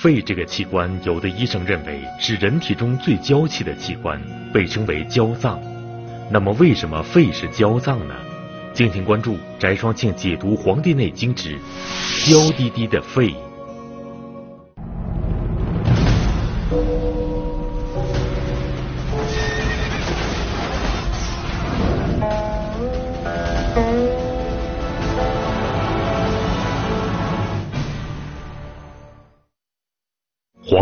[0.00, 4.16] 肺这个器官，有的医生认为是人体中最娇气的器官，
[4.52, 5.60] 被称为娇脏。
[6.30, 8.14] 那么，为什么肺是娇脏呢？
[8.72, 11.58] 敬请关注翟双庆解读《黄帝内经》之
[12.30, 13.30] “娇滴滴的肺”。《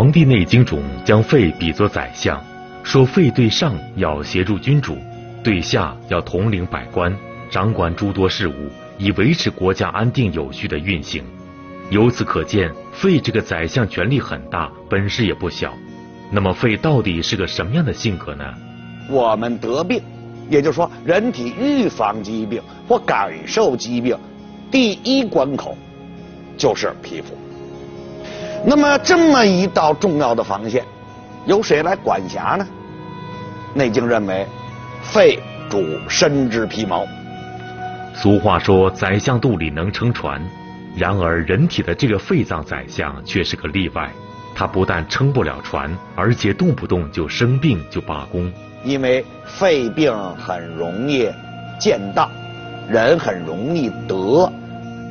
[0.07, 2.41] 黄帝内经》中将肺比作宰相，
[2.81, 4.97] 说肺对上要协助君主，
[5.43, 7.13] 对下要统领百官，
[7.51, 8.53] 掌管诸多事务，
[8.97, 11.25] 以维持国家安定有序的运行。
[11.89, 15.73] 由此可见，肺这个宰相权力很大，本事也不小。
[16.31, 18.45] 那么，肺到底是个什么样的性格呢？
[19.09, 20.01] 我们得病，
[20.49, 24.17] 也就是说，人体预防疾病或感受疾病，
[24.71, 25.77] 第一关口
[26.57, 27.37] 就是皮肤。
[28.69, 30.83] 那么这么一道重要的防线，
[31.45, 32.67] 由谁来管辖呢？
[33.77, 34.45] 《内经》认为，
[35.01, 37.07] 肺主身之皮毛。
[38.13, 40.41] 俗话说“宰相肚里能撑船”，
[40.97, 44.11] 然而人体的这个肺脏宰相却是个例外。
[44.53, 48.51] 他不但撑不了船，而且动不动就生病就罢工。
[48.83, 51.29] 因为肺病很容易
[51.79, 52.29] 见到，
[52.89, 54.51] 人很容易得。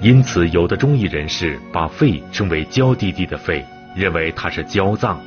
[0.03, 3.65] 因此，有的中医人士把肺称为“娇滴滴的肺”，
[3.97, 5.21] 认为它是娇脏。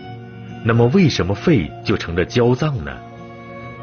[0.63, 2.95] 那么，为什么肺就成了娇脏呢？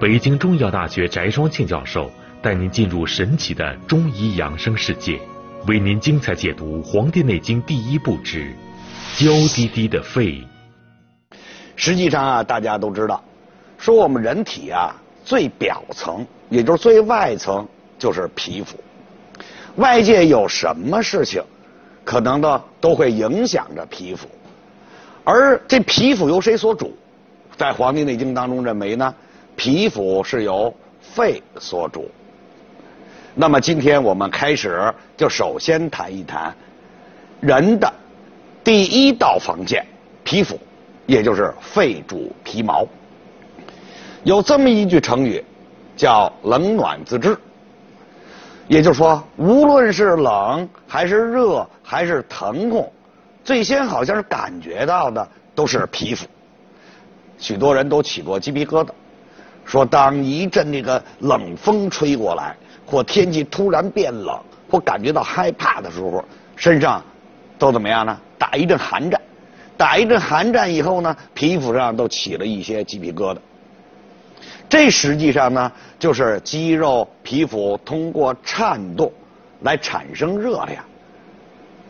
[0.01, 5.19] 北京中医药大学翟双庆教授带您进入神奇的中医养生世界，
[5.67, 8.55] 为您精彩解读《黄帝内经》第一部之
[9.17, 10.43] “娇滴滴的肺”。
[11.75, 13.23] 实际上啊，大家都知道，
[13.77, 17.67] 说我们人体啊，最表层，也就是最外层，
[17.98, 18.78] 就是皮肤。
[19.77, 21.43] 外界有什么事情，
[22.05, 24.27] 可能呢都会影响着皮肤，
[25.23, 26.97] 而这皮肤由谁所主？
[27.57, 29.15] 在《黄帝内经》当中认为呢，
[29.55, 32.11] 皮肤是由肺所主。
[33.34, 36.55] 那么今天我们开始就首先谈一谈
[37.41, 37.93] 人的
[38.65, 39.84] 第一道防线——
[40.25, 40.59] 皮肤，
[41.05, 42.87] 也就是肺主皮毛。
[44.23, 45.45] 有这么一句成语，
[45.97, 47.37] 叫“冷暖自知”。
[48.69, 52.93] 也就是说，无论是冷还是热还是疼痛，
[53.44, 56.27] 最先好像是感觉到的都是皮肤。
[57.38, 58.88] 许多人都起过鸡皮疙瘩，
[59.65, 64.37] 说当一阵那个冷风吹过来，或天气突然变冷，
[64.71, 66.25] 或感觉到害怕的时候，
[66.56, 67.03] 身上
[67.59, 68.19] 都怎么样呢？
[68.37, 69.21] 打一阵寒战，
[69.76, 73.38] 打一阵寒战以后呢，皮肤上都起了一些鸡皮疙瘩。
[74.69, 79.12] 这实际上呢，就是肌肉、皮肤通过颤动
[79.62, 80.84] 来产生热量，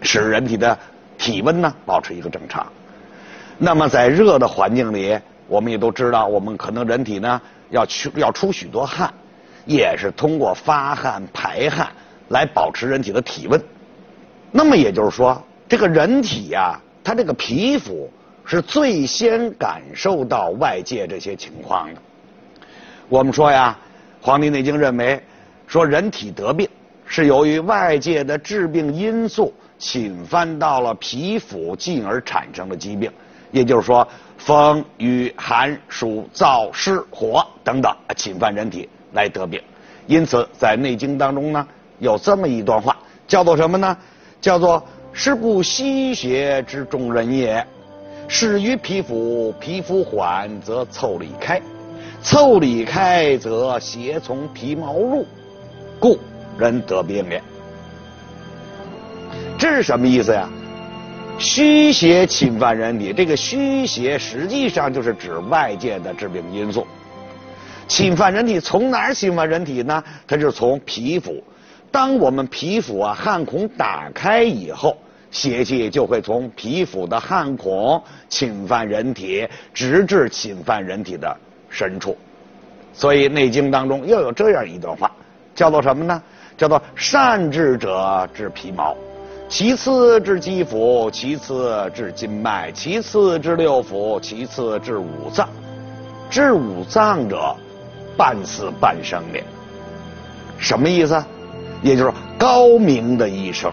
[0.02, 0.78] 使人体的
[1.16, 2.66] 体温呢保持一个正常。
[3.58, 9.12] 那么在热的环境里，我们也都知道，我们可能人体呢要出要出许多汗，
[9.64, 11.88] 也是通过发汗、排汗
[12.28, 13.58] 来保持人体的体温。
[14.52, 18.10] 那么也就是说，这个人体呀，它这个皮肤
[18.44, 22.00] 是最先感受到外界这些情况的。
[23.08, 23.76] 我们说呀，
[24.24, 25.22] 《黄帝内经》认为，
[25.68, 26.68] 说人体得病
[27.06, 33.08] 是由于外界的致病因素侵犯到了皮肤，进而产生的疾病。
[33.52, 34.06] 也就是说，
[34.38, 39.62] 风、雨、寒、暑、燥、湿、火等等侵犯人体来得病。
[40.08, 41.68] 因此，在《内经》当中呢，
[42.00, 42.96] 有这么一段话，
[43.28, 43.96] 叫做什么呢？
[44.40, 47.64] 叫做“是故吸血之众人也，
[48.26, 51.62] 始于皮肤，皮肤缓则腠理开。”
[52.26, 55.24] 腠理开则邪从皮毛入，
[56.00, 56.18] 故
[56.58, 57.40] 人得病也。
[59.56, 60.48] 这是什么意思呀？
[61.38, 66.84] 虚邪侵犯人体，这个虚邪实际上就是指外界的致病因素。
[67.86, 70.02] 侵犯人体从哪儿侵犯人体呢？
[70.26, 71.40] 它就是从皮肤。
[71.92, 74.98] 当我们皮肤啊汗孔打开以后，
[75.30, 81.36] 邪气就会从皮肤的汗孔侵犯人体，直至侵犯人体的。
[81.76, 82.16] 深处，
[82.94, 85.10] 所以《内经》当中又有这样一段话，
[85.54, 86.22] 叫做什么呢？
[86.56, 88.96] 叫做“善治者治皮毛，
[89.46, 95.46] 其次治肌肤，其次治筋脉，其次治六腑，其次治五脏。
[96.30, 97.54] 治五脏者，
[98.16, 99.38] 半死半生的。”
[100.58, 101.22] 什么意思？
[101.82, 103.70] 也就是高明的医生，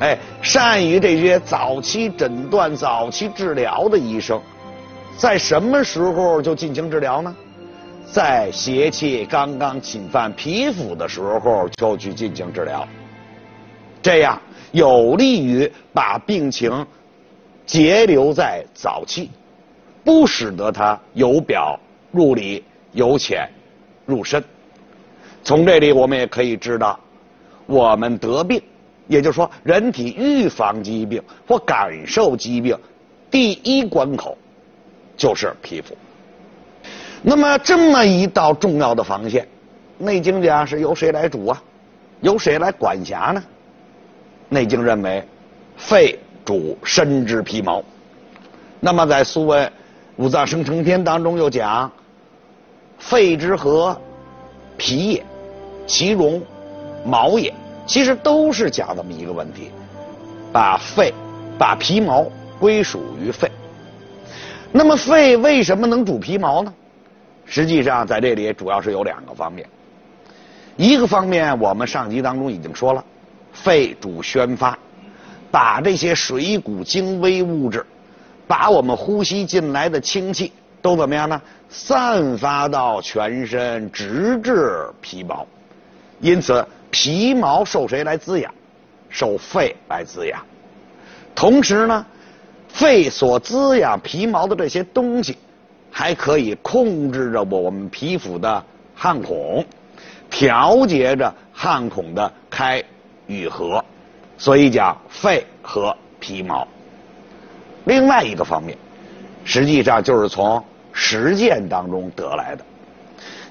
[0.00, 4.40] 哎，善于这些早期诊断、早期治疗的医生。
[5.16, 7.34] 在什么时候就进行治疗呢？
[8.10, 12.86] 在邪气刚刚侵犯皮肤的时候就去进行治疗，
[14.02, 14.40] 这样
[14.72, 16.86] 有利于把病情
[17.64, 19.30] 截留在早期，
[20.04, 21.78] 不使得它由表
[22.12, 22.62] 入里，
[22.92, 23.48] 由浅
[24.04, 24.42] 入深。
[25.42, 26.98] 从这里我们也可以知道，
[27.66, 28.62] 我们得病，
[29.08, 32.78] 也就是说，人体预防疾病或感受疾病，
[33.30, 34.38] 第一关口
[35.16, 35.96] 就是皮肤。
[37.22, 39.44] 那么这么一道重要的防线，
[40.04, 41.62] 《内经》讲是由谁来主啊？
[42.20, 43.42] 由谁来管辖呢？
[44.48, 45.26] 《内经》认为，
[45.76, 47.82] 肺主身之皮毛。
[48.80, 49.66] 那么在《素问·
[50.16, 51.90] 五脏生成篇》当中又讲，
[52.98, 53.98] 肺之和，
[54.76, 55.24] 皮也，
[55.86, 56.42] 其荣，
[57.04, 57.52] 毛也。
[57.86, 59.70] 其实都是讲这么一个问题，
[60.50, 61.12] 把肺、
[61.58, 62.24] 把皮毛
[62.58, 63.50] 归属于肺。
[64.76, 66.74] 那么肺为什么能主皮毛呢？
[67.46, 69.64] 实际上，在这里主要是有两个方面。
[70.76, 73.04] 一个方面，我们上集当中已经说了，
[73.52, 74.76] 肺主宣发，
[75.48, 77.86] 把这些水谷精微物质，
[78.48, 80.50] 把我们呼吸进来的氢气
[80.82, 81.40] 都怎么样呢？
[81.68, 85.46] 散发到全身，直至皮毛。
[86.18, 88.52] 因此，皮毛受谁来滋养？
[89.08, 90.44] 受肺来滋养。
[91.32, 92.04] 同时呢，
[92.74, 95.38] 肺所滋养皮毛的这些东西。
[95.96, 98.64] 还可以控制着我们皮肤的
[98.96, 99.64] 汗孔，
[100.28, 102.82] 调节着汗孔的开
[103.28, 103.84] 与合，
[104.36, 106.66] 所以讲肺和皮毛。
[107.84, 108.76] 另外一个方面，
[109.44, 110.60] 实际上就是从
[110.92, 112.64] 实践当中得来的。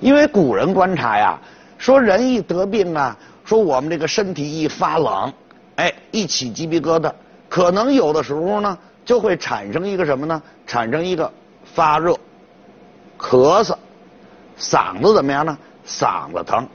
[0.01, 1.39] 因为古人观察呀，
[1.77, 5.31] 说人一得病啊，说我们这个身体一发冷，
[5.77, 7.09] 哎，一起鸡皮疙瘩，
[7.47, 10.41] 可能有的时候呢，就会产生一个什么呢？
[10.65, 11.31] 产生一个
[11.63, 12.13] 发热。
[13.17, 13.75] 咳嗽，
[14.57, 15.57] 嗓子怎么样呢？
[15.85, 16.67] 嗓子疼，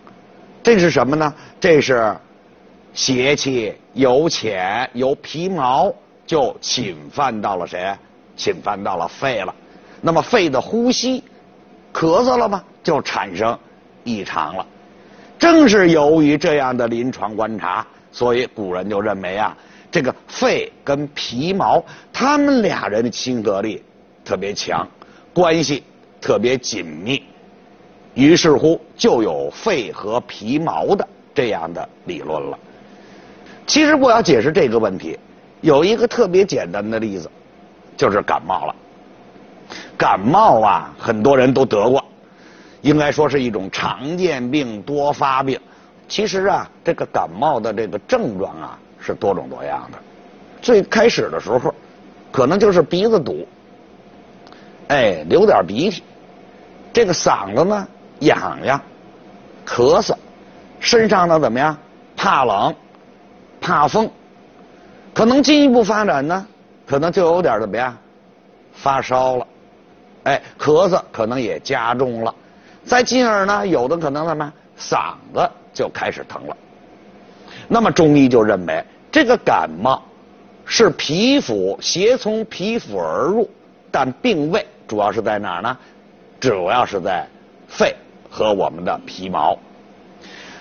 [0.63, 1.35] 这是什么呢？
[1.61, 2.17] 这是
[2.95, 5.93] 邪气由浅由皮毛
[6.27, 7.95] 就侵犯到了谁？
[8.37, 9.55] 侵犯到了肺了。
[10.01, 11.23] 那么肺的呼吸，
[11.93, 12.63] 咳嗽了吗？
[12.83, 13.59] 就产生
[14.05, 14.65] 异常了。
[15.39, 19.57] 正是由于这样的临床观察，所以古人就认为啊，
[19.90, 21.82] 这个肺跟皮毛，
[22.12, 23.82] 他们俩人的亲和力
[24.25, 24.87] 特别强，
[25.32, 25.82] 关系。
[26.20, 27.23] 特别紧密，
[28.14, 32.58] 于是乎就有肺和皮毛的这样的理论了。
[33.69, 35.17] 其实我要解释这个问题，
[35.61, 37.31] 有一个特别简单的例子，
[37.96, 38.75] 就是感冒了。
[39.96, 42.05] 感冒啊，很多人都得过，
[42.81, 45.56] 应该说是一种常见病、多发病。
[46.08, 48.76] 其实啊，这个感冒的这个症状啊
[49.08, 49.99] 是多种多样的。
[50.60, 51.75] 最开始的时候，
[52.31, 53.49] 可能就是鼻子堵。
[54.88, 56.02] 哎，流点鼻涕，
[56.93, 57.88] 这个嗓子呢
[58.20, 58.81] 痒痒，
[59.66, 60.14] 咳嗽，
[60.78, 61.76] 身上呢怎么样？
[62.16, 62.75] 怕冷，
[63.60, 64.10] 怕风，
[65.14, 66.46] 可能进一步发展呢，
[66.87, 67.96] 可能就有点怎么样？
[68.72, 69.46] 发烧了，
[70.25, 72.34] 哎，咳嗽可能也加重了，
[72.84, 74.52] 再进而呢，有的可能什么？
[74.78, 76.56] 嗓子就开始疼了。
[77.66, 80.02] 那么中医就认为，这个感冒
[80.64, 83.49] 是皮肤邪从皮肤而入，
[83.90, 84.66] 但病位。
[84.87, 85.76] 主要是在哪儿呢？
[86.40, 87.26] 主要是在
[87.66, 87.94] 肺
[88.31, 89.58] 和我们的皮毛。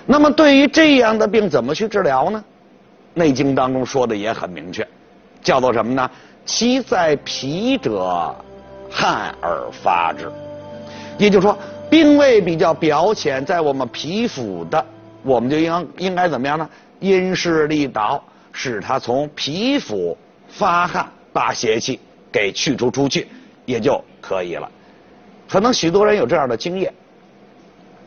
[0.05, 2.43] 那么对于这样的病，怎么去治疗呢？
[3.19, 4.87] 《内经》当中说的也很明确，
[5.41, 6.09] 叫做什么呢？
[6.45, 8.33] 其在皮者，
[8.89, 10.31] 汗而发之。
[11.17, 11.57] 也就是说，
[11.89, 14.85] 病位比较表浅，在我们皮肤的，
[15.23, 16.69] 我们就应应该怎么样呢？
[16.99, 18.23] 因势利导，
[18.59, 21.99] 使它从皮肤发汗，把邪气
[22.31, 23.27] 给去除出去。
[23.65, 24.71] 也就可以了。
[25.49, 26.93] 可能许多人有这样的经验，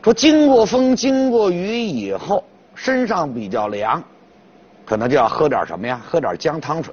[0.03, 2.43] 说经过风、经过雨以后，
[2.73, 4.03] 身上比较凉，
[4.83, 6.01] 可能就要喝点什么呀？
[6.03, 6.91] 喝点姜汤水。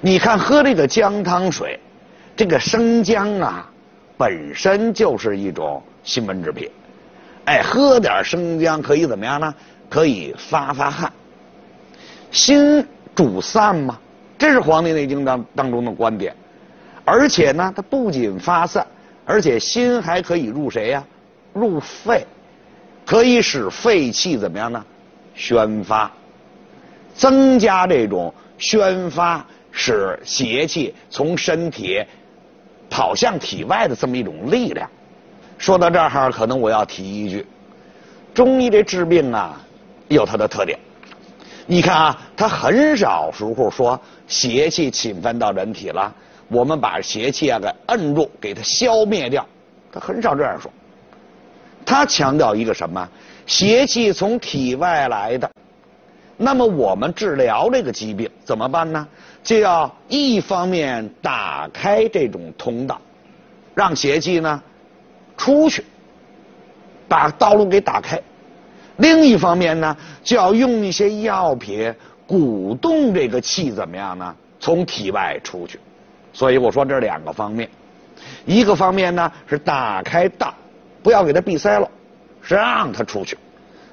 [0.00, 1.78] 你看，喝这个姜汤水，
[2.34, 3.70] 这个生姜啊，
[4.16, 6.70] 本身就是一种辛温之品。
[7.44, 9.54] 哎，喝点生姜可以怎么样呢？
[9.90, 11.12] 可以发发汗，
[12.32, 12.84] 心
[13.14, 13.96] 主散嘛。
[14.36, 16.34] 这是《黄帝内经》当当中的观点。
[17.04, 18.84] 而且呢，它不仅发散，
[19.24, 21.04] 而且心还可以入谁呀？
[21.52, 22.26] 入肺，
[23.04, 24.84] 可以使肺气怎么样呢？
[25.34, 26.10] 宣发，
[27.14, 32.04] 增加这种宣发，使邪气从身体
[32.88, 34.88] 跑向体外的这么一种力量。
[35.58, 37.46] 说到这儿哈，可能我要提一句：
[38.32, 39.60] 中医这治病啊，
[40.08, 40.78] 有它的特点。
[41.66, 46.12] 你看啊，他很少时候说邪气侵犯到人体了。
[46.48, 49.46] 我们把邪气啊给摁住，给它消灭掉。
[49.90, 50.70] 他很少这样说。
[51.84, 53.08] 他强调一个什么？
[53.46, 55.50] 邪气从体外来的，
[56.36, 59.06] 那么我们治疗这个疾病怎么办呢？
[59.42, 63.00] 就要一方面打开这种通道，
[63.74, 64.62] 让邪气呢
[65.36, 65.84] 出去，
[67.08, 68.18] 把道路给打开；
[69.02, 71.92] 另一方面呢，就要用一些药品
[72.24, 74.32] 鼓动这个气怎么样呢？
[74.60, 75.80] 从体外出去。
[76.32, 77.68] 所以我说这两个方面，
[78.46, 80.54] 一个方面呢是打开道，
[81.02, 81.90] 不要给它闭塞了，
[82.40, 83.36] 是让它出去。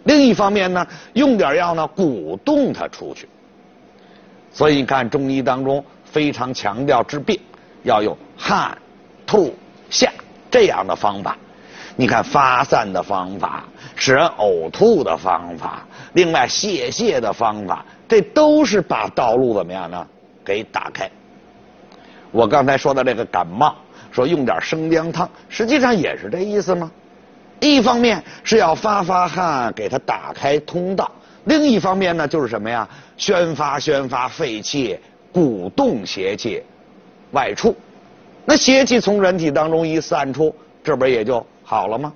[0.03, 3.27] 另一方面呢，用点药呢，鼓动它出去。
[4.53, 7.39] 所以你看，中医当中非常强调治病
[7.81, 8.77] 要用汗、
[9.25, 9.55] 吐、
[9.89, 10.11] 下
[10.51, 11.35] 这样的方法。
[11.99, 20.07] 你看发散的方法，使人呕吐的方法，另外泄泻的方法，这都是把道路怎么样呢？
[20.45, 21.11] 给打开。
[22.31, 23.75] 我刚才说的这个感冒，
[24.13, 26.89] 说用点生姜汤，实际上也是这意思吗？
[27.59, 31.03] 一方面是要发发汗，给它打开通道；
[31.43, 32.87] 另一方面呢，就是什么呀？
[33.17, 34.97] 宣发宣发肺气，
[35.33, 36.63] 鼓动邪气
[37.31, 37.75] 外出。
[38.45, 42.11] 那邪气从人体当中一散出，这不也就好了吗？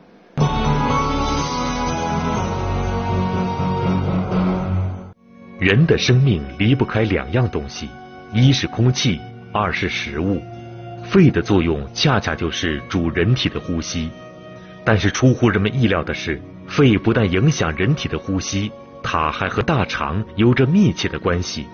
[5.60, 7.88] 人的生命离不开两样东西，
[8.34, 9.20] 一是空气，
[9.52, 10.42] 二是食物。
[11.04, 14.10] 肺的作用恰恰就是主人体的呼吸。
[14.84, 18.72] 但是出乎人们意料的是，肺不但影响人体的呼吸，
[19.04, 21.68] 它还和大肠有着密切的关系。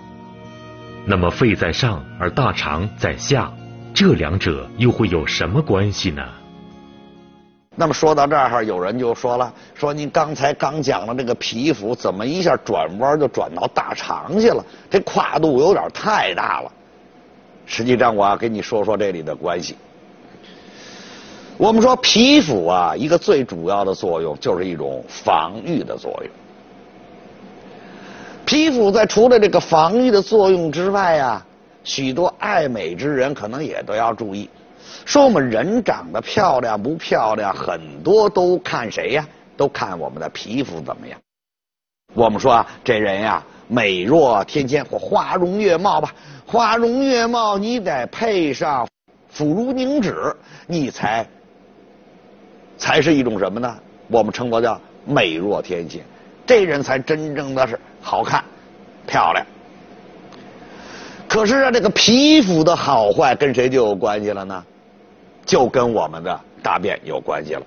[1.06, 3.50] 那么肺在上而大肠在下，
[3.94, 6.22] 这两者又会有什么关系呢？
[7.80, 14.62] 那么说到这儿哈，有人就说了：“说您刚才刚讲了这个皮肤，怎么一下转弯就转到大肠去了？
[14.90, 16.70] 这跨度有点太大了。”
[17.64, 19.76] 实际上，我要跟你说说这里的关系。
[21.56, 26.30] 我们说皮肤啊，一个最主要的作用就是一种防御的作用。
[28.44, 31.46] 皮肤在除了这个防御的作用之外啊，
[31.82, 34.50] 许多爱美之人可能也都要注意，
[35.04, 39.26] 说我们人长得漂亮不漂亮，很多都看谁呀？
[39.56, 41.18] 都看我们的皮肤怎么样。
[42.14, 46.14] 我们说啊，这人呀，美若天仙或花容月貌吧，
[46.46, 48.88] 花容月貌，你得配上
[49.28, 50.34] 肤如凝脂，
[50.66, 51.26] 你才。
[52.78, 53.76] 才是一种什么呢？
[54.08, 56.02] 我们称作叫美若天仙，
[56.46, 58.42] 这人才真正的是好看、
[59.06, 59.46] 漂亮。
[61.28, 64.64] 可是啊，这个皮肤的好坏跟谁就有关系了呢？
[65.44, 67.62] 就跟我们的大便有关系了。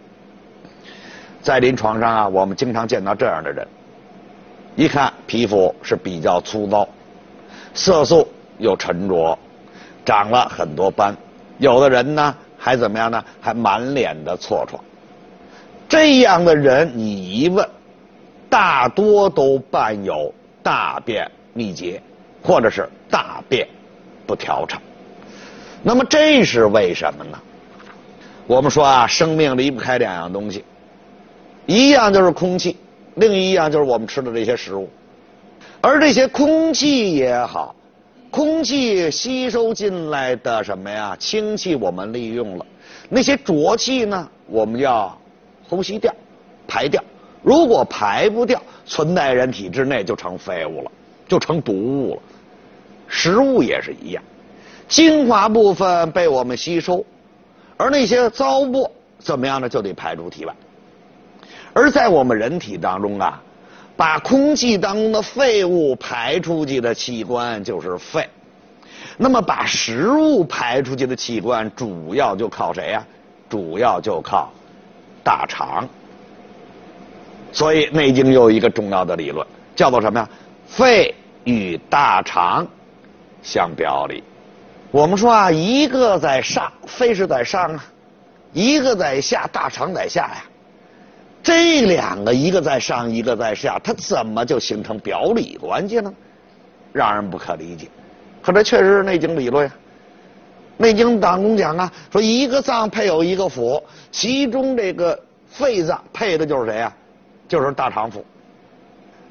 [1.42, 3.68] 在临床上啊，我们经常见到这样的人，
[4.76, 6.88] 一看皮肤是比较粗糙，
[7.74, 8.28] 色素
[8.60, 9.38] 又沉着，
[10.06, 11.16] 长了很多斑，
[11.58, 13.24] 有的人呢还怎么样呢？
[13.42, 14.82] 还满脸的痤疮。
[15.90, 17.68] 这样的人，你一问，
[18.50, 22.02] 大多都伴有大便秘结，
[22.42, 23.68] 或者是大便
[24.26, 24.82] 不调畅。
[25.84, 27.38] 那么这是为什么呢？
[28.48, 30.64] 我们说啊，生命离不开两样东西，
[31.66, 32.78] 一样就是空气，
[33.16, 34.90] 另一样就是我们吃的这些食物。
[35.82, 37.76] 而这些空气也好，
[38.30, 41.16] 空气吸收进来的什么呀？
[41.20, 42.66] 氢气我们利用了，
[43.10, 44.30] 那些浊气呢？
[44.48, 45.18] 我们要。
[45.70, 46.14] 呼吸掉，
[46.68, 47.04] 排掉。
[47.42, 50.92] 如果排不掉，存在人体之内就成废物了，
[51.28, 52.22] 就成毒物了。
[53.08, 54.22] 食物也是一样，
[54.88, 57.04] 精华部分被我们吸收，
[57.78, 58.90] 而那些糟粕
[59.20, 59.68] 怎么样呢？
[59.68, 60.54] 就得排出体外。
[61.74, 63.42] 而在我们人体当中啊，
[63.98, 68.28] 把空气当中的废物排出去的器官就是肺。
[69.18, 73.06] 那么把食物排出去的器官，主要就靠谁呀？
[73.50, 74.52] 主要就靠。
[75.24, 75.88] 大肠，
[77.54, 80.30] 所以《内经》有一个重要的理论，叫做什么呀？
[80.68, 81.16] 肺
[81.46, 82.68] 与大肠
[83.42, 84.22] 相表里。
[84.94, 87.84] 我们说啊，一个在上，肺是在上啊；
[88.54, 90.44] 一个在下，大肠在下呀。
[91.42, 96.14] 这两个，一个在上，一个在下，它怎么就形成表里关系呢？
[96.92, 97.88] 让人不可理解。
[98.40, 99.70] 可这确实是《内经》理论。
[100.78, 103.82] 内经当中讲啊，说一个脏配有一个腑，
[104.12, 106.96] 其中这个肺脏配的就是谁啊？
[107.48, 108.22] 就是大肠腑。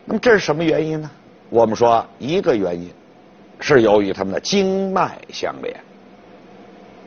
[0.07, 1.09] 那么这是什么原因呢？
[1.51, 2.91] 我们说一个原因
[3.63, 5.75] 是由于他们的经脉相连。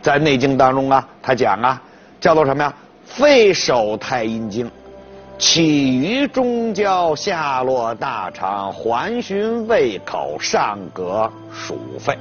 [0.01, 1.81] 在内经当中啊，他讲啊，
[2.19, 2.73] 叫做什么呀？
[3.03, 4.71] 肺手太阴经，
[5.37, 12.17] 起于中焦，下落大肠，环循胃口，上膈属肺。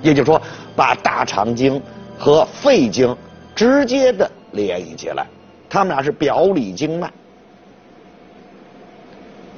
[0.00, 0.40] 也就是说，
[0.76, 1.80] 把大肠经
[2.18, 3.14] 和肺经
[3.54, 5.26] 直接的联系起来，
[5.68, 7.10] 他们俩是表里经脉。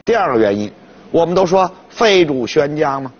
[0.04, 0.71] 第二个原因，
[1.11, 3.12] 我们都说肺主宣降嘛，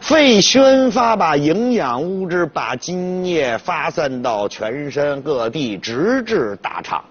[0.00, 7.02] 肺宣发把营养物质、把津液发散到全身各地，直至大肠。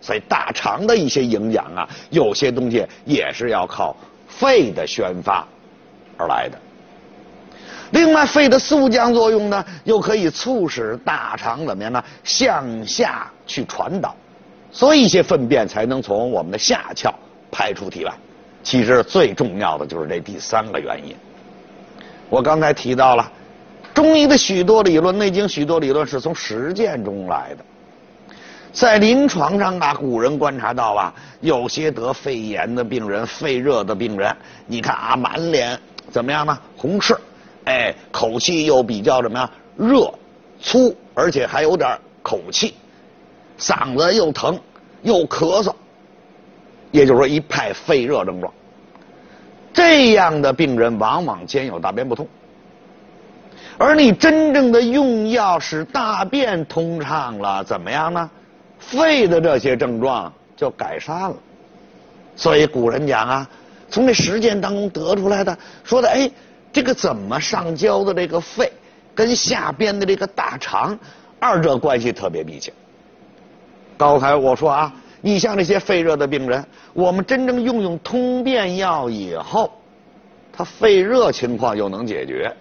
[0.00, 3.94] 所以大肠的一些营养啊，有些东西也是要靠
[4.26, 5.46] 肺的宣发
[6.16, 6.58] 而来的。
[7.90, 12.02] 另外，肺的速降作用呢，又可以促使大肠怎么样呢？
[12.24, 14.16] 向下去传导，
[14.72, 17.12] 所以一些粪便才能从我们的下窍
[17.50, 18.12] 排出体外。
[18.62, 21.14] 其实最重要的就是这第三个原因。
[22.28, 23.30] 我刚才提到了
[23.94, 27.64] 中医的许多理论，《内经》许多理论是从实践中来的。
[28.72, 31.12] 在临床上啊，古人观察到啊，
[31.42, 34.34] 有些得肺炎的病人、肺热的病人，
[34.66, 35.78] 你看啊，满脸
[36.10, 36.58] 怎么样呢？
[36.74, 37.14] 红赤，
[37.64, 39.50] 哎，口气又比较怎么样？
[39.76, 40.10] 热、
[40.58, 42.74] 粗，而且还有点口气，
[43.58, 44.58] 嗓子又疼
[45.02, 45.74] 又咳嗽，
[46.92, 48.50] 也就是说一派肺热症状。
[49.72, 52.28] 这样的病人往往兼有大便不通，
[53.78, 58.30] 而你真正的用药使大便通畅了，怎么样呢？
[58.78, 61.36] 肺的这些症状就改善了，
[62.36, 63.48] 所以古人讲啊，
[63.88, 66.30] 从这实践当中得出来的，说的哎，
[66.72, 68.70] 这个怎么上焦的这个肺，
[69.14, 70.98] 跟下边的这个大肠，
[71.38, 72.72] 二者关系特别密切。
[73.96, 76.62] 刚才我说啊，你像这些肺热的病人，
[76.92, 79.72] 我们真正用用通便药以后，
[80.52, 82.54] 他肺热情况又能解决，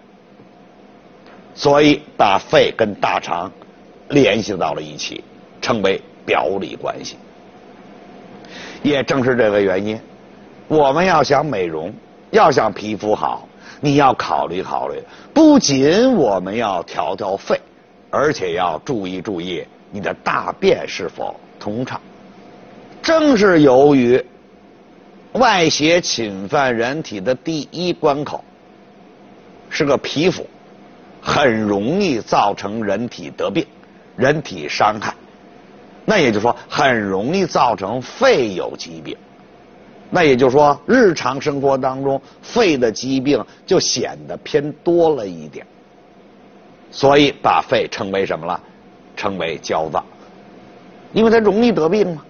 [1.54, 3.52] 所以把肺跟大肠
[4.08, 5.22] 联系到了一起，
[5.62, 6.02] 称为。
[6.24, 7.18] 表里关系，
[8.84, 10.00] 也正是这个原因，
[10.68, 11.92] 我们要想美容，
[12.30, 13.50] 要想皮肤好，
[13.80, 15.02] 你要考虑考虑，
[15.34, 17.60] 不仅我们要调调肺，
[18.12, 22.00] 而且要注意注意你的大便是否通畅。
[23.02, 24.24] 正是由于
[25.34, 28.44] 外邪侵犯人体的第一关口
[29.70, 30.46] 是个皮肤，
[31.22, 33.66] 很容易造成人体得病，
[34.16, 35.14] 人体伤害。
[36.06, 39.18] 那也就是说，很容易造成肺有疾病。
[40.10, 45.66] 那也就是说，日常生活当中肺的疾病就显得偏多了一点。
[46.92, 48.62] 所以把肺称为什么了？
[49.16, 50.04] 称为焦脏，
[51.14, 52.26] 因为它容易得病嘛。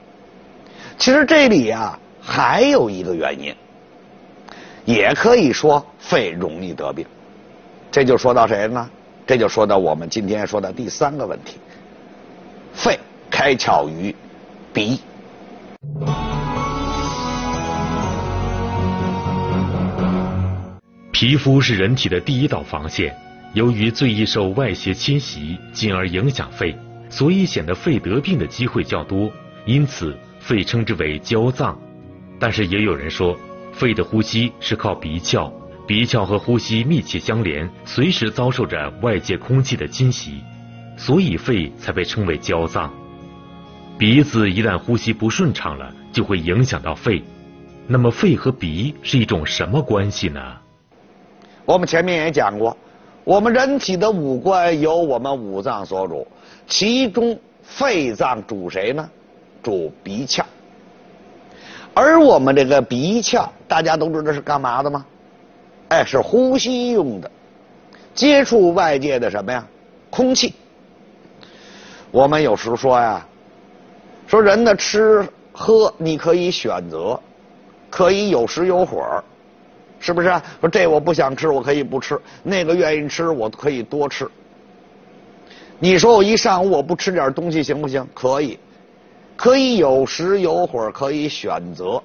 [0.98, 3.56] 其实这里啊还有一个原因，
[4.86, 7.06] 也可以说肺容易得病。
[7.92, 8.90] 这就说到谁呢？
[9.26, 11.58] 这就说到我们今天说的第三个问题，
[12.74, 13.00] 肺。
[13.34, 14.14] 开窍于
[14.74, 15.00] 鼻，
[21.14, 23.16] 皮肤是人体的第一道防线，
[23.54, 26.76] 由于最易受外邪侵袭，进而影响肺，
[27.10, 29.32] 所以显得肺得病的机会较多。
[29.66, 31.80] 因此，肺称之为焦脏。
[32.40, 33.38] 但是也有人说，
[33.72, 35.52] 肺的呼吸是靠鼻窍，
[35.88, 40.42] 鼻窍和呼吸密切相连，随时遭受着外界空气的侵袭，
[40.98, 42.92] 所以肺才被称为焦脏。
[43.98, 47.24] 鼻子一旦呼吸不顺畅了，就会影响到肺。
[47.88, 50.42] 那么，肺和鼻是一种什么关系呢？
[51.66, 52.76] 我们前面也讲过，
[53.24, 56.28] 我们人体的五官由我们五脏所主，
[56.66, 59.08] 其中肺脏主谁呢？
[59.62, 60.44] 主鼻窍。
[61.94, 65.06] 而我们这个鼻窍，大家都知道是干嘛的吗？
[65.90, 67.30] 哎，是呼吸用的，
[68.14, 69.68] 接触外界的什么呀？
[70.10, 70.54] 空气。
[72.12, 73.26] 我们有时说呀。
[74.28, 77.20] 说人的吃喝你可以选择，
[77.90, 79.22] 可以有时有会儿，
[80.00, 80.30] 是不是？
[80.62, 84.26] 说这我不想吃，我可以不吃；那个愿意吃，我可以多吃。
[85.80, 88.08] 你说我一上午我不吃点东西行不行？
[88.14, 88.58] 可以，
[89.42, 92.00] 可以有时有会儿，可以选择。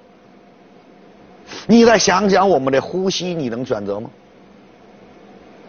[1.67, 4.09] 你再想想，我们这呼吸，你能选择吗？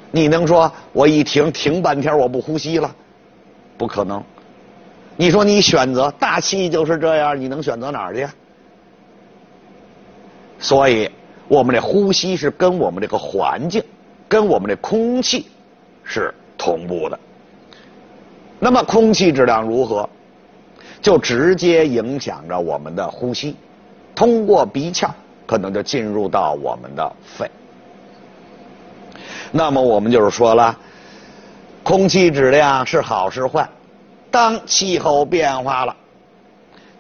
[0.10, 2.96] 你能说我一停停半天我不呼吸了？
[3.78, 4.24] 不可能。
[5.18, 8.26] 你说你选择大气就是这样，你能选择哪儿去？
[10.60, 11.12] 所以，
[11.50, 13.84] 我们的呼吸是跟我们这个环境、
[14.30, 15.48] 跟我们的空气
[16.06, 17.20] 是同步的。
[18.58, 20.10] 那么，空气质量如何，
[21.02, 23.56] 就直接影响着我们的呼吸，
[24.16, 25.14] 通过鼻腔
[25.46, 27.50] 可能就进入到我们的肺。
[29.52, 30.78] 那么，我们就是说了，
[31.84, 33.68] 空气质量是好是坏？
[34.30, 35.96] 当气候变化了，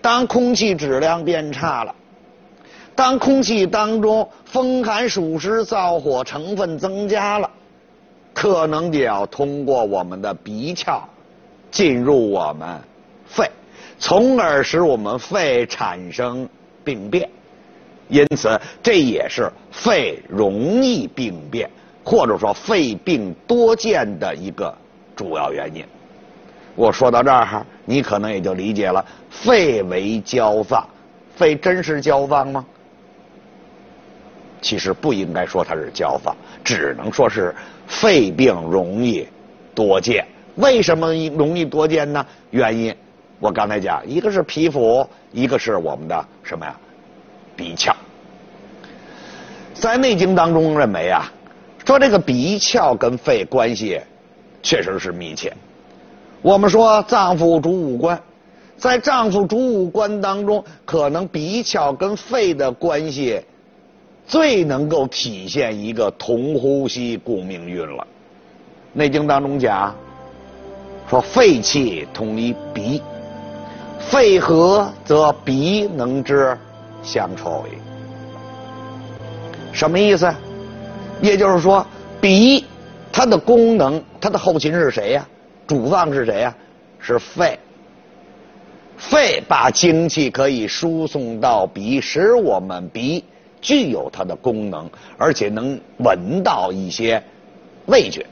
[0.01, 1.93] 当空气质量变差了，
[2.95, 7.49] 当空气当中风寒暑湿燥火成分增加了，
[8.33, 11.01] 可能也要通过我们的鼻窍
[11.69, 12.79] 进入我们
[13.27, 13.51] 肺，
[13.99, 16.47] 从而使我们肺产生
[16.83, 17.29] 病变。
[18.09, 21.69] 因此这也是肺容易病变，
[22.05, 24.73] 或者说肺病多见的一个
[25.13, 25.83] 主要原因。
[26.73, 30.87] 我说到这儿，你可能也就理解了，肺为焦脏，
[31.35, 32.65] 肺真是焦脏吗？
[34.61, 36.33] 其实不应该说它是焦脏，
[36.63, 37.53] 只能说是
[37.87, 39.27] 肺病容易
[39.75, 40.25] 多见。
[40.55, 42.25] 为什么容易多见呢？
[42.51, 42.95] 原因
[43.39, 46.75] 我刚才讲，一个是皮肤，一个是我们的什么呀？
[47.55, 47.93] 鼻窍。
[49.73, 51.31] 在《内经》当中认为啊，
[51.85, 54.01] 说这个鼻窍跟肺关系
[54.63, 55.53] 确实是密切。
[56.41, 58.19] 我们说脏腑主五官，
[58.75, 63.41] 在脏腑主五官当中，可能鼻窍跟肺的关系。
[64.25, 68.03] 最能够体现一个同呼吸共命运了，
[68.91, 69.95] 《内经》当中讲
[71.09, 73.01] 说肺气通于鼻，
[74.09, 76.57] 肺和则鼻能之
[77.03, 77.77] 相抽也。
[79.73, 80.33] 什么意思？
[81.21, 81.85] 也就是说，
[82.21, 82.63] 鼻
[83.11, 85.27] 它的功能，它的后勤是谁呀？
[85.67, 86.55] 主脏是谁呀？
[86.99, 87.59] 是肺。
[88.97, 93.23] 肺把精气可以输送到鼻，使我们鼻。
[93.59, 97.21] 具有它的功能，而且能闻到一些
[97.87, 98.23] 味觉，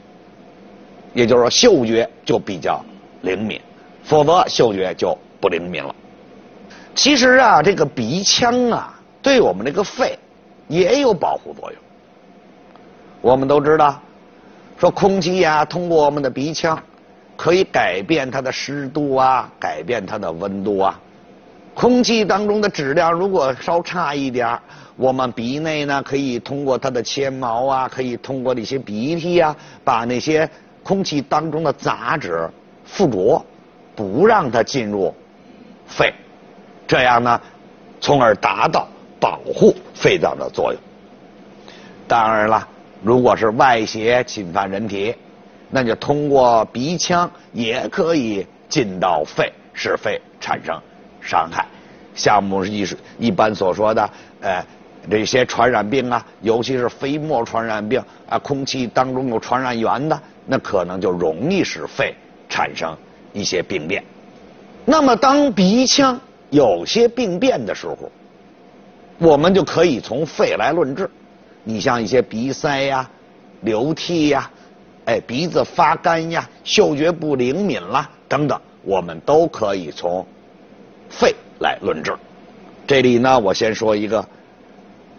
[1.12, 2.80] 也就是说嗅觉就比较
[3.22, 3.60] 灵敏，
[4.04, 5.94] 否则嗅觉就不灵敏了。
[6.92, 10.18] 其实啊，这个鼻腔啊，对我们这个肺
[10.66, 11.80] 也有保护作用。
[13.20, 14.02] 我们都知道，
[14.76, 16.76] 说空气呀，通过我们的鼻腔
[17.36, 20.98] 可以改变它的湿度啊，改变它的温度啊。
[21.74, 24.58] 空气当中的质量如果稍差一点
[24.96, 29.54] 我们鼻内呢可以通过它的纤毛啊，可以通过那些鼻涕啊，
[29.84, 30.50] 把那些
[30.82, 32.50] 空气当中的杂质
[32.84, 33.44] 附着，
[33.94, 35.14] 不让它进入
[35.86, 36.12] 肺，
[36.86, 37.40] 这样呢，
[38.00, 38.88] 从而达到
[39.20, 40.80] 保护肺脏的作用。
[42.08, 42.68] 当然了，
[43.02, 45.14] 如果是外邪侵犯人体，
[45.70, 50.80] 那就通过鼻腔也可以进到肺，使肺产生。
[51.22, 51.66] 伤害，
[52.14, 52.86] 像我们一
[53.18, 54.08] 一般所说的，
[54.40, 54.64] 呃，
[55.10, 62.14] 这些传染病啊，尤其是飞沫传染病啊，空气当中有传染源的，那可能就容易使肺
[62.48, 62.96] 产生
[63.32, 64.04] 一些病变。
[64.88, 66.18] 那么，当鼻腔
[66.48, 68.10] 有些病变的时候，
[69.18, 71.10] 我们就可以从肺来论治。
[71.64, 73.10] 你像一些鼻塞呀、
[73.62, 74.48] 流涕呀、
[75.06, 80.24] 哎鼻子发干呀、嗅觉不灵敏啦等等，我们都可以从。
[81.10, 82.14] 肺来论治，
[82.86, 84.24] 这里呢，我先说一个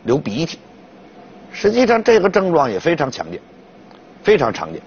[0.05, 0.59] 流鼻涕。
[1.51, 3.41] 实际上，这个症状也非常常见，
[4.23, 4.81] 非常常见，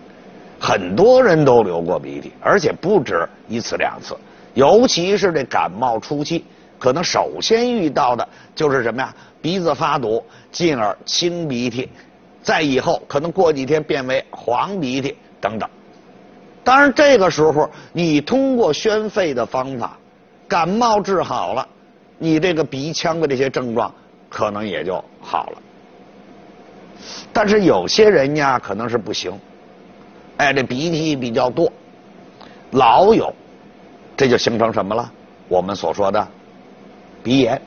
[0.59, 4.17] 很多人都流过鼻涕，而且不止一次两次。
[4.55, 6.45] 尤其是这感冒初期，
[6.79, 9.15] 可能首先遇到的就是什么呀？
[9.41, 11.89] 鼻子发堵，进而清鼻涕，
[12.43, 15.69] 再以后可能过几天变为黄鼻涕等等。
[16.63, 19.97] 当然，这个时候你通过宣肺的方法。
[20.49, 21.65] 感冒治好了，
[22.19, 23.95] 你这个鼻腔的这些症状
[24.29, 25.63] 可能也就好了。
[27.33, 29.33] 但是有些人呀，可能是不行，
[30.39, 31.73] 哎，这鼻涕比较多，
[32.73, 33.33] 老有，
[34.21, 35.11] 这就形成什么了？
[35.49, 36.29] 我们所说的
[37.23, 37.59] 鼻炎。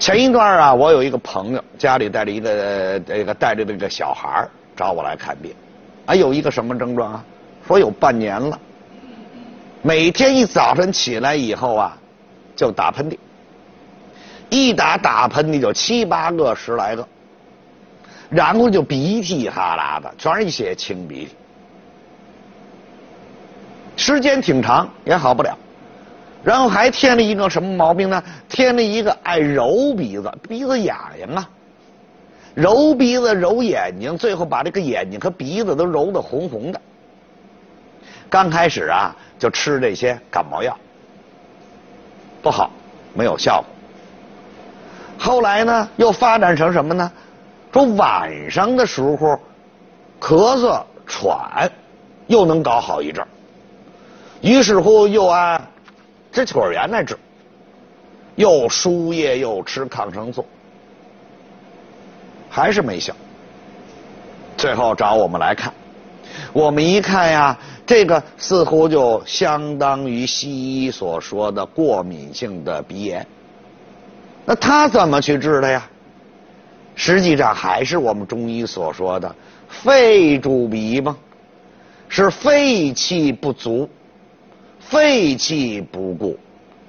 [0.00, 4.44] 前一段啊，我有一个朋友家里带着一个这个带着这个小孩
[4.74, 5.54] 找我来看病，
[6.04, 7.24] 啊，有一个什么症状啊？
[7.68, 8.58] 说有半年了，
[9.80, 11.96] 每天一早晨起来以后啊。
[12.56, 13.16] 就打喷嚏，
[14.48, 17.06] 一打打喷嚏就七八个十来个，
[18.28, 21.30] 然后就鼻涕哈喇的，全是一些清鼻涕，
[23.96, 25.56] 时间挺长也好不了，
[26.46, 28.22] 然后还添了一个什么毛病呢？
[28.48, 31.50] 添了一个爱揉鼻子，鼻子痒痒啊，
[32.54, 36.80] 揉鼻子揉眼睛，最后把这个眼睛和鼻子都揉得红红的。
[38.30, 40.78] 刚开始啊，就吃这些感冒药。
[42.40, 42.70] 不好，
[43.12, 43.66] 没有效果。
[45.18, 47.10] 后来呢，又发展成什么呢？
[47.72, 49.36] 说晚上的时候
[50.20, 51.68] 咳嗽喘，
[52.28, 53.26] 又能搞好一阵
[54.40, 55.60] 于是乎又按
[56.36, 57.16] 支气管炎来治，
[58.34, 60.44] 又输液又吃抗生素，
[62.50, 63.16] 还是没效。
[64.54, 65.72] 最后找我们来看，
[66.52, 67.58] 我们一看呀。
[67.86, 73.26] 这个似乎就相当于西医所说的过敏性的鼻炎。
[74.44, 75.88] 那他怎么去治的呀？
[76.96, 79.34] 实际上还是我们中医所说的
[79.68, 81.16] 肺主鼻嘛，
[82.10, 83.88] 是肺气不足、
[84.88, 86.38] 肺气不固，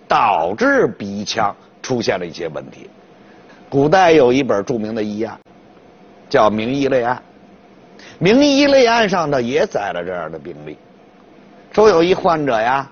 [0.08, 2.90] 导致鼻腔出现了一些问题。
[3.70, 5.38] 古代有一本著名的医案，
[6.30, 7.16] 叫《名医类案》。
[8.20, 10.78] 《名医类案》上呢也载了这样的病例，
[11.72, 12.90] 说有一患者呀，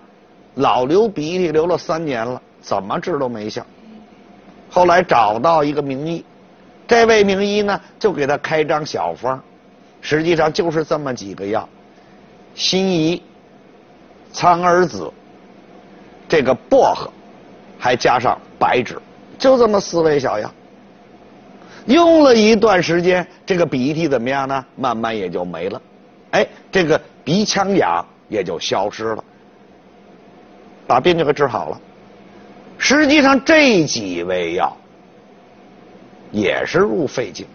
[0.56, 3.66] 老流鼻涕流了三年了，怎么治都没效。
[4.70, 6.26] 后来找到一个名医，
[6.88, 9.42] 这位名医呢就给他开张小方，
[10.02, 11.68] 实际上就是这么几个药：
[12.56, 13.22] 辛夷、
[14.36, 15.10] 苍耳子、
[16.28, 17.10] 这个薄荷，
[17.80, 19.02] 还加上白芷，
[19.40, 20.52] 就这么四味小药。
[21.86, 24.66] 用了一段时间，这个鼻涕怎么样呢？
[24.76, 25.82] 慢慢也就没了，
[26.32, 29.24] 哎，这个鼻腔痒也就消失了，
[30.86, 31.80] 把病就给治好了。
[32.78, 34.76] 实际上这几味药
[36.32, 37.48] 也是入肺经，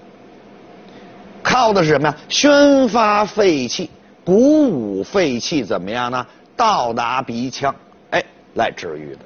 [1.43, 2.16] 靠的是什么呀？
[2.31, 3.90] 宣发肺气，
[4.25, 6.27] 鼓舞肺气，怎么样呢？
[6.61, 7.75] 到达鼻腔，
[8.11, 9.20] 哎，来治愈的。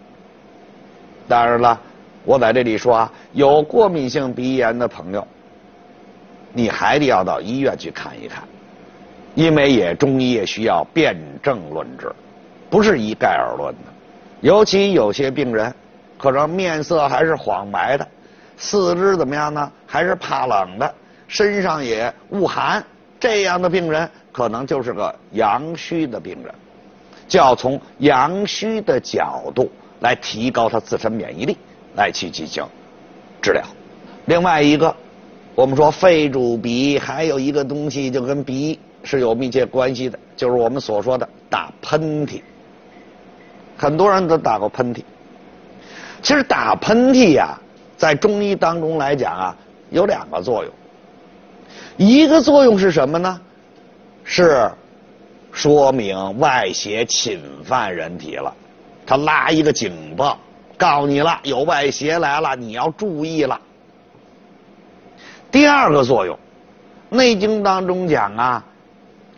[1.26, 1.80] 当然了。
[2.24, 5.26] 我在这里说啊，有过敏性鼻炎的朋友，
[6.52, 8.44] 你还得要到医院去看一看，
[9.34, 12.10] 因为也中医也需要辨证论治，
[12.70, 13.92] 不是一概而论的。
[14.40, 15.74] 尤其有些病人，
[16.16, 18.08] 可能面色还是黄白的，
[18.56, 19.70] 四肢怎么样呢？
[19.84, 20.94] 还是怕冷的，
[21.26, 22.82] 身上也恶寒，
[23.18, 26.54] 这样的病人可能就是个阳虚的病人，
[27.28, 31.56] 就要从阳虚的角度来提高他自身免疫力。
[31.96, 32.66] 来去进行
[33.40, 33.62] 治疗。
[34.24, 34.92] 另外一个，
[35.54, 42.42] 我们说肺主鼻，还有一个东西就跟鼻是有密切关系的，就是我们所说的打喷嚏。
[43.76, 45.04] 很多人都打过喷嚏。
[46.20, 47.56] 其实打喷嚏呀，
[47.96, 49.56] 在中医当中来讲啊，
[49.90, 50.74] 有两个作用。
[51.96, 53.40] 一个作用是什么呢？
[54.24, 54.68] 是
[55.54, 58.52] 说明外邪侵犯人体了，
[59.06, 60.36] 它拉一个警报。
[60.76, 63.58] 告诉你了，有外邪来了，你要注意了。
[65.52, 66.36] 第二个作用，
[67.16, 68.64] 《内经》当中讲啊，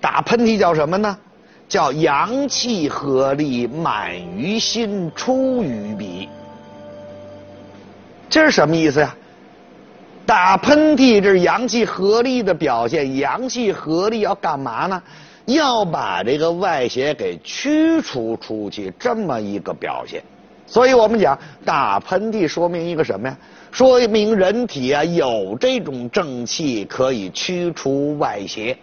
[0.01, 1.17] 打喷嚏叫什么呢？
[1.69, 6.27] 叫阳气合力满于心，出于鼻。
[8.31, 9.15] 这是什么意思呀？
[10.25, 15.03] 打喷嚏这是阳气合力的表现，阳气合力要干嘛呢？
[15.47, 20.23] 要把这个外邪给驱除出去，这么一个表现。
[20.67, 23.39] 所以我们讲打喷嚏说明一个什么呀？
[23.71, 28.77] 说明人体啊有这种正气可以驱除外邪。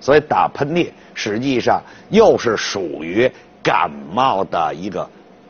[0.00, 3.30] 所以打喷嚏实际上又是属于
[3.62, 5.08] 感冒的一个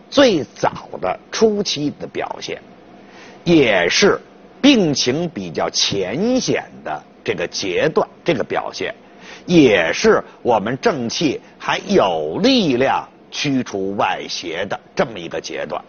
[0.08, 2.58] 最早的初期的表现，
[3.44, 4.20] 也是
[4.62, 8.94] 病情比较浅显的这个阶段，这个表现，
[9.46, 13.06] 也是我们正气还有力量。
[13.30, 15.80] 驱除外邪的这么一个阶段，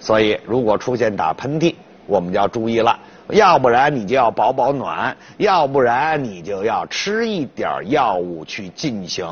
[0.00, 1.74] 所以如果出现打喷嚏，
[2.06, 9.26] 我们就要注意了，要不然你就要保保暖，要不然你就要吃一点药物去进行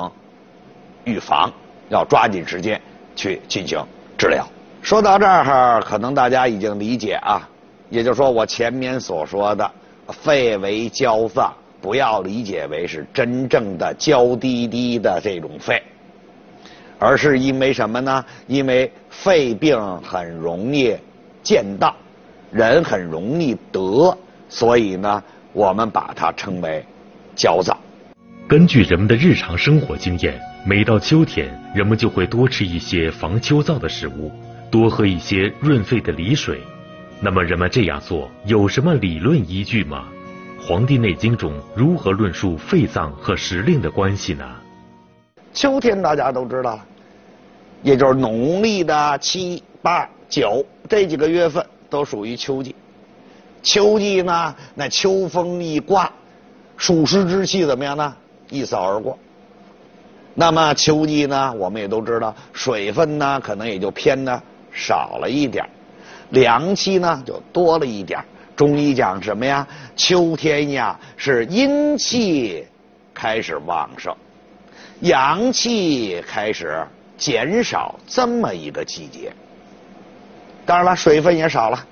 [1.04, 1.50] 预防，
[1.88, 2.78] 要抓紧时间
[3.16, 3.82] 去进行
[4.18, 4.46] 治疗。
[4.82, 7.48] 说到这儿，可能大家已经理解啊，
[7.88, 9.68] 也就是说我前面所说的
[10.08, 11.50] 肺为焦脏，
[11.82, 15.82] 不要理解为是真正的娇滴滴的这种肺。
[16.98, 18.24] 而是因为什么呢？
[18.46, 20.96] 因为肺病很容易
[21.42, 21.96] 见到，
[22.52, 24.16] 人很容易得，
[24.48, 25.20] 所以呢，
[25.52, 26.84] 我们把它称为
[27.34, 27.76] 焦躁。
[28.46, 34.30] 根据人们的日常生活经验，每到秋天，人们就会多吃一些防秋燥的食物，
[34.70, 36.60] 多喝一些润肺的梨水。
[37.20, 40.06] 那么，人们这样做有什么理论依据吗？
[40.64, 44.48] 《黄帝内经》中如何论述肺脏和时令的关系呢？
[45.52, 46.78] 秋天大家都知道。
[47.82, 52.76] 也就是农历的七八九这几个月份都属于秋季。
[53.60, 56.08] 秋季呢，那秋风一刮，
[56.76, 58.14] 暑湿之气怎么样呢？
[58.48, 59.18] 一扫而过。
[60.36, 65.68] 那么秋季呢，我们也都知道，水分呢可能也就偏的少了一点
[66.30, 68.24] 凉气呢就多了一点
[68.62, 69.66] 中医讲什么呀？
[69.96, 72.64] 秋天呀是阴气
[73.12, 74.14] 开始旺盛，
[75.00, 76.86] 阳气开始。
[77.18, 79.32] 减少这么一个季节，
[80.66, 81.84] 当然了，水分也少了，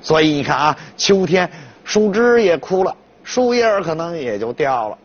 [0.00, 1.50] 所以你看啊，秋天
[1.84, 4.98] 树枝也枯了，树叶可能也就掉了。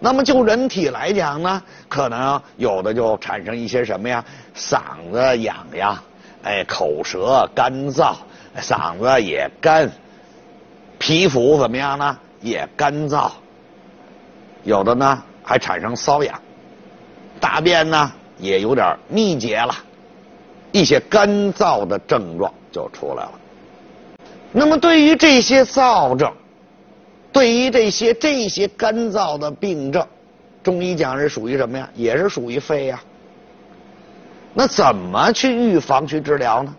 [0.00, 4.24] 那么就人体来讲呢，可能有的就产生一些什么呀？
[4.56, 4.80] 嗓
[5.10, 5.98] 子痒痒，
[6.42, 8.14] 哎，口舌干燥，
[8.60, 9.90] 嗓子也干，
[10.98, 12.18] 皮肤怎么样呢？
[12.40, 13.30] 也干燥，
[14.64, 16.40] 有的呢还产生瘙痒，
[17.40, 18.12] 大便呢？
[18.38, 19.72] 也有点秘结了，
[20.72, 23.32] 一些干燥的症状就出来了。
[24.50, 26.32] 那么对于这些燥症，
[27.32, 30.04] 对于这些这些干燥的病症，
[30.62, 31.88] 中医讲是属于什么呀？
[31.94, 33.00] 也是属于肺呀。
[34.52, 36.74] 那怎么去预防、去治疗呢？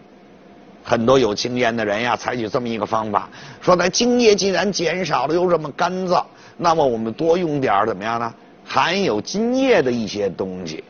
[0.83, 3.29] 很多有经验的人呀，采取这么一个方法，
[3.61, 6.23] 说在津液既然减少了，又这么干燥，
[6.57, 8.33] 那么我们多用点怎么样呢？
[8.65, 10.83] 含有津液的一些东西，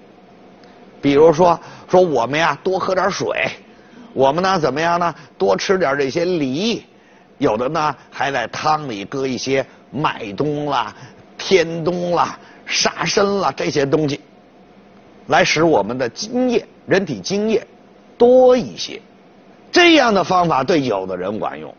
[1.02, 3.50] 比如说，说我们呀多喝点水，
[4.14, 5.14] 我们呢怎么样呢？
[5.38, 6.84] 多吃点这些梨，
[7.38, 10.96] 有的呢还在汤里搁一些麦冬啦、
[11.38, 14.20] 天冬啦、沙参啦这些东西，
[15.28, 16.66] 来使我们的津液。
[16.86, 17.66] 人体津液
[18.18, 19.02] 多一些，
[19.74, 21.76] 这样的方法对有的人管用，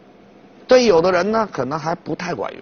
[0.68, 2.60] 对有的人呢可能还不太管用。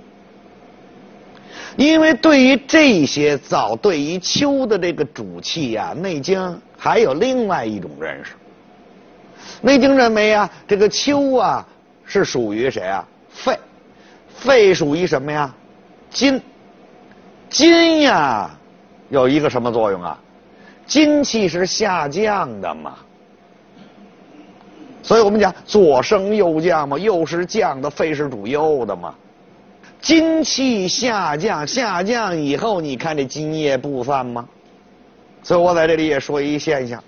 [1.76, 6.38] 因为对于这些早，对于秋的这个主气呀，《内经》
[6.76, 8.32] 还有另外一种认识。
[9.62, 11.66] 《内经》认为啊，这个秋啊
[12.04, 13.08] 是属于谁啊？
[13.30, 13.58] 肺，
[14.28, 15.52] 肺属于什么呀？
[16.10, 16.38] 金，
[17.48, 18.50] 金呀
[19.08, 20.20] 有一个什么作用啊？
[20.84, 22.96] 精气是下降的嘛，
[25.02, 29.14] 所以我们讲左升右降嘛，右是降的，肺是主右的嘛。
[30.00, 34.48] 精气下降，下降以后，你看这津液不散吗？
[35.42, 37.02] 所以我在这里也说一现象，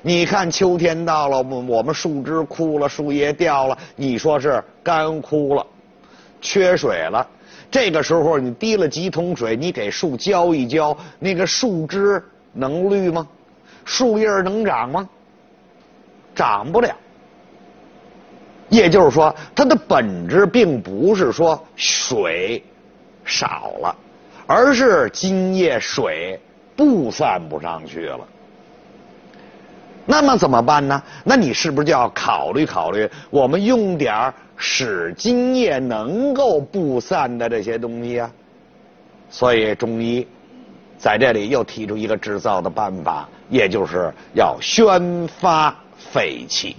[0.00, 5.66] 你看秋天到了，我们我们树枝枯了，树叶掉了，你说是干枯了，
[6.40, 7.26] 缺水了，
[7.70, 12.22] 这个时候你滴了几桶水，你给树浇一浇，那个树枝。
[12.54, 13.26] 能绿吗？
[13.86, 15.08] 树叶能长吗？
[16.34, 16.94] 长不了。
[18.68, 22.62] 也就是说，它的本质并不是说水
[23.24, 23.94] 少了，
[24.46, 26.40] 而是津液水
[26.74, 28.20] 布散不上去了。
[30.06, 31.02] 那么怎么办呢？
[31.24, 38.30] 那你是不是就要考虑考虑，我们用点使津液能够布散的这些东西啊？
[39.30, 40.26] 所以中医。
[40.98, 45.76] 在这里又提出一个制造的办法，也就是要宣发
[46.12, 46.76] 肺气。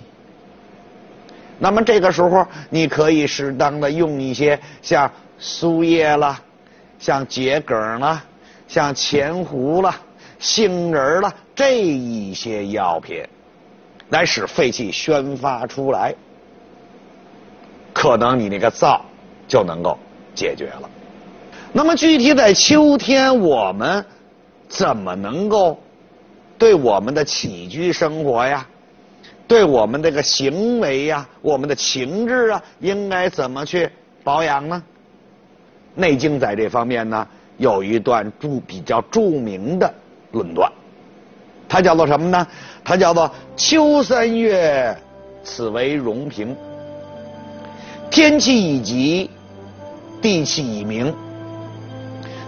[1.59, 6.39] 那么这个时候，你可以适当的用一些像苏叶啦、
[6.99, 8.23] 像桔梗啦、
[8.67, 9.99] 像前胡啦、
[10.39, 13.23] 杏仁啦这一些药品，
[14.09, 16.13] 来使肺气宣发出来，
[17.93, 18.99] 可能你那个燥
[19.47, 19.97] 就能够
[20.35, 20.89] 解决了。
[21.71, 24.03] 那么具体在秋天，我们
[24.67, 25.79] 怎么能够
[26.57, 28.67] 对我们的起居生活呀，
[29.53, 33.87] 对我们这个行为呀，我们的情志啊，应该怎么去
[34.23, 34.81] 保养呢？
[36.01, 39.93] 《内经》在这方面呢，有一段著比较著名的
[40.31, 40.71] 论断，
[41.69, 42.47] 它叫做什么呢？
[42.83, 44.97] 它叫做“秋三月，
[45.43, 46.55] 此为荣平，
[48.09, 49.29] 天气已急，
[50.19, 51.13] 地气已明。”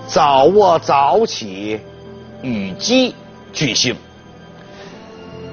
[0.09, 1.79] 早卧早起，
[2.41, 3.13] 与鸡
[3.53, 3.95] 俱兴，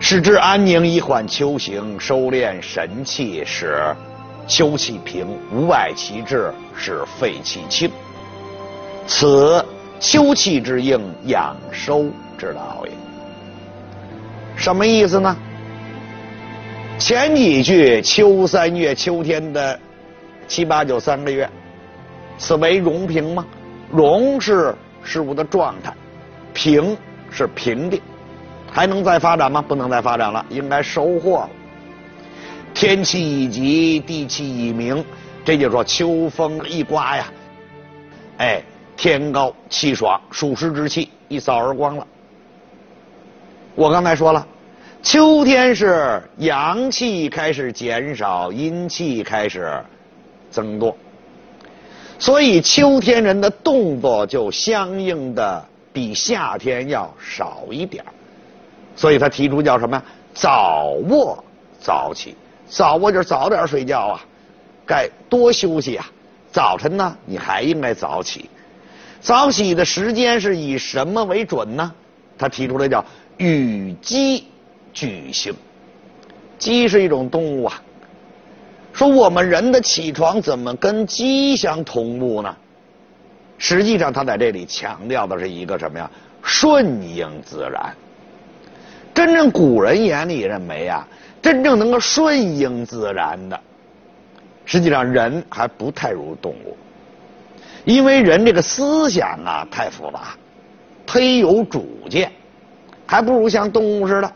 [0.05, 3.95] 使之安宁以缓秋行，收敛神气，使
[4.49, 7.89] 秋气平，无外其志，使肺气清。
[9.07, 9.65] 此
[10.01, 12.91] 秋气之应，养收之道也。
[14.57, 15.37] 什么意思呢？
[16.99, 19.79] 前几句秋三月，秋天的
[20.49, 21.49] 七八九三个月，
[22.37, 23.47] 此为荣平吗？
[23.93, 25.95] 荣是事物的状态，
[26.53, 26.97] 平
[27.31, 28.03] 是平定，
[28.73, 29.61] 还能再发展吗？
[29.61, 31.51] 不能再发展了，应该收获了。
[32.73, 35.05] 天气已急，地气已明，
[35.45, 37.31] 这就说秋风一刮呀，
[38.39, 38.63] 哎，
[38.97, 42.07] 天高气爽，暑湿之气一扫而光了。
[43.75, 44.47] 我刚才说了，
[45.03, 49.79] 秋天是阳气开始减少，阴气开始
[50.51, 50.97] 增多。
[52.19, 58.03] 所以秋天人的动作就相应的比夏天要少一点
[58.95, 60.03] 所以他提出叫什么呀？
[60.35, 61.45] 早卧
[61.81, 62.35] 早起，
[62.67, 64.21] 早卧就是早点睡觉啊，
[64.87, 66.07] 该多休息啊。
[66.51, 68.49] 早晨呢，你还应该早起。
[69.21, 71.93] 早起的时间是以什么为准呢？
[72.39, 73.05] 他提出来叫
[73.37, 74.47] 与鸡
[74.93, 75.55] 俱兴。
[76.59, 77.83] 鸡是一种动物啊。
[78.93, 82.55] 说我们人的起床怎么跟鸡相同步呢？
[83.59, 86.11] 实际上，他在这里强调的是一个什么呀？
[86.43, 87.95] 顺应自然。
[89.15, 91.07] 真正古人眼里认为啊，
[91.41, 93.61] 真正能够顺应自然的，
[94.65, 96.77] 实际上人还不太如动物，
[97.85, 100.37] 因为人这个思想啊太复杂，
[101.07, 102.31] 忒有主见，
[103.07, 104.33] 还不如像动物似的。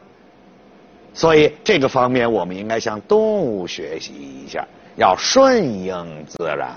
[1.15, 4.67] 所以这个方面，我们应该向动物学习一下。
[4.97, 6.71] 要顺应自然。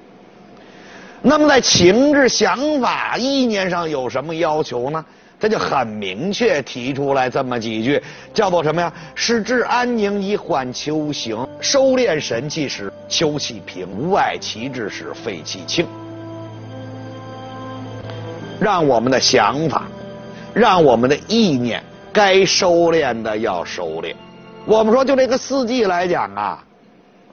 [1.22, 5.06] 那么在情志、想法、意念上有什么要求呢？
[5.40, 8.02] 这就很明确提出来这么几句，
[8.34, 8.92] 叫做什么呀？
[9.16, 15.88] 使至安宁以缓秋行，收敛神气时秋气平，无碍其志使肺气清。
[18.60, 19.88] 让我们的想法，
[20.54, 21.82] 让我们的意念，
[22.12, 24.14] 该收敛的要收敛。
[24.66, 26.62] 我们说，就这个四季来讲啊，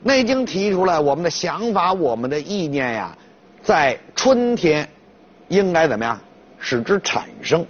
[0.07, 3.19] 《内经》提出来，我们的想法、我们的意念呀，
[3.65, 4.89] 在春天
[5.49, 6.17] 应该怎么样
[6.61, 7.67] 使之产生？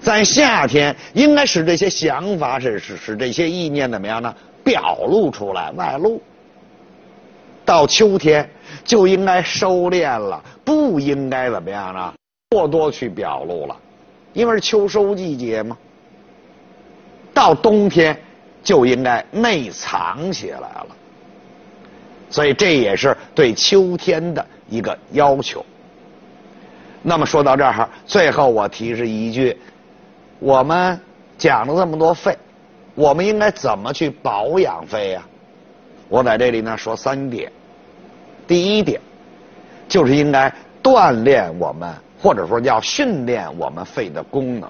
[0.00, 4.34] 在夏天应该使这些想法、使使使这些意念怎么样呢？
[4.62, 6.20] 表露出来、外露。
[7.64, 8.48] 到秋天
[8.84, 12.12] 就应该收敛了，不应该怎么样呢？
[12.50, 13.76] 过多去表露了，
[14.32, 15.76] 因为是秋收季节嘛。
[17.32, 18.18] 到冬天
[18.62, 20.86] 就应该内藏起来了，
[22.28, 25.64] 所以这也是对秋天的一个要求。
[27.02, 29.56] 那么说到这儿，最后我提示一句。
[30.40, 30.98] 我们
[31.36, 32.36] 讲了这么多肺，
[32.94, 35.22] 我们应该怎么去保养肺呀？
[36.08, 37.52] 我在这里呢说三点。
[38.48, 39.00] 第一点，
[39.86, 44.68] 就是应该锻炼我们，或者说要训练我们肺的功能。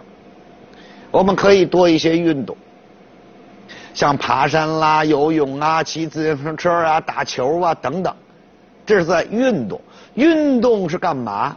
[1.12, 2.56] 我们可以多一些运动，
[3.94, 8.14] 像爬山啦、游泳啊、骑自行车啊、打球啊等等，
[8.84, 9.80] 这是在运动。
[10.14, 11.56] 运动是干嘛？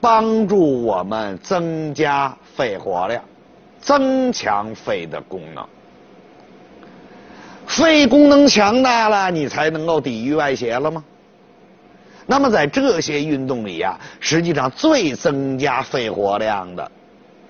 [0.00, 3.24] 帮助我们增加肺活量，
[3.80, 5.66] 增强肺的功能。
[7.66, 11.02] 肺功能强大了，你才能够抵御外邪了吗？
[12.26, 16.92] 那么在这些运动里呀，实际上最增加肺活量的，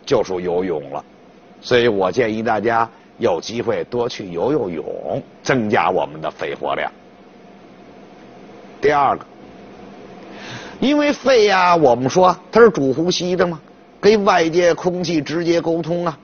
[0.07, 1.05] 就属游泳了。
[1.61, 2.89] 所以我建议大家
[3.19, 6.89] 有机会多去游游泳，增加我们的肺活量。
[8.81, 9.27] 第二个。
[10.79, 13.61] 因为肺呀，我们说它是主呼吸的嘛，
[14.01, 16.19] 跟外界空气直接沟通啊，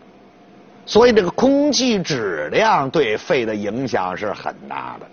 [0.86, 5.06] 所以这个空气质量对肺的影响是很大的。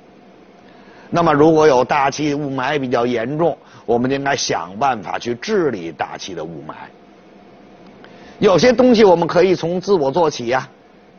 [1.10, 3.56] 那么如果有大气雾霾比较严重，
[3.86, 6.74] 我们应该想办法去治理大气的雾霾。
[8.40, 10.68] 有些东西我们可以从自我做起呀，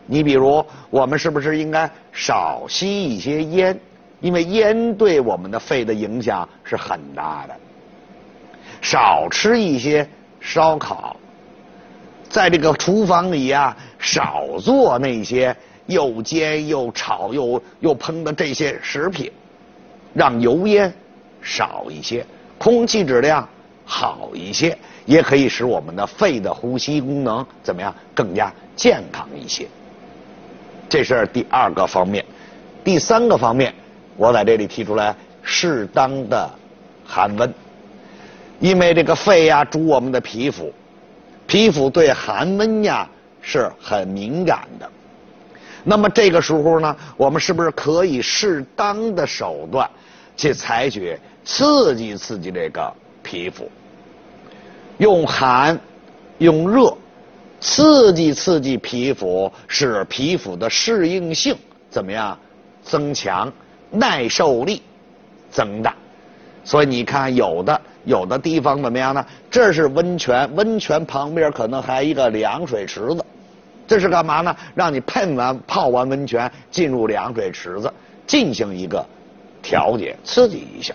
[0.07, 3.79] 你比如我们是不是应该少吸一些烟？
[4.21, 7.55] 因为烟对我们的肺的影响是很大的。
[8.81, 10.09] 少吃一些
[10.41, 11.17] 烧烤，
[12.35, 15.57] 在这个厨房里呀，少做那些
[15.87, 19.31] 又煎又炒又又烹的这些食品，
[20.13, 20.93] 让油烟
[21.41, 22.27] 少一些，
[22.59, 23.49] 空气质量
[23.85, 24.77] 好一些，
[25.07, 29.69] 也可以使我们的肺的呼吸功能怎么样更加健康一些。
[30.89, 32.25] 这是第二个方面，
[32.83, 33.73] 第三个方面，
[34.17, 35.15] 我在这里提出来
[35.45, 36.51] 适当的
[37.07, 37.55] 寒温。
[38.59, 40.73] 因为这个肺呀，主我们的皮肤，
[41.47, 43.09] 皮肤对寒温呀
[43.41, 44.91] 是很敏感的。
[45.85, 49.89] 那么这个时候呢，我们是不是可以适当的手段
[50.37, 52.93] 去采取刺激刺激这个
[53.23, 53.71] 皮肤？
[54.99, 55.79] 用寒，
[56.39, 56.97] 用热，
[57.61, 61.55] 刺激刺激皮肤，使皮肤的适应性
[61.91, 62.39] 怎么样
[62.83, 63.53] 增强，
[63.91, 64.81] 耐受力
[65.51, 65.95] 增大。
[66.65, 67.79] 所以你看，有的。
[68.05, 69.25] 有的地方怎么样呢？
[69.51, 73.25] 这是温泉，温泉旁边可能还一个凉水池子，
[73.87, 74.55] 这是干嘛呢？
[74.75, 77.93] 让你喷完、泡完温泉，进入凉水池子，
[78.27, 79.05] 进行一个
[79.63, 80.95] 调节、刺激一下。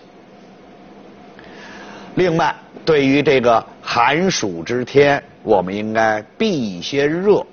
[2.16, 2.54] 另外，
[2.84, 7.44] 对于这个寒暑之天，我们应该避一些热；